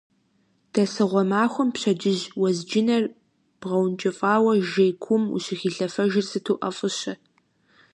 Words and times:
Дэсыгъуэ 0.73 1.23
махуэм 1.29 1.69
пщэдджыжь 1.75 2.25
уэзджынэр 2.41 3.03
бгъуэнкӏыфӏауэ 3.59 4.53
жей 4.69 4.91
куум 5.03 5.23
ущыхилъафэжыр 5.35 6.25
сыту 6.29 6.57
ӏэфӏыщэ. 6.59 7.13